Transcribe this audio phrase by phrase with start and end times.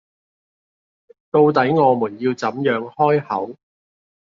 [1.29, 3.55] 到底我們要怎樣開口？